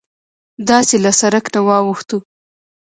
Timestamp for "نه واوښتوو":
1.55-2.21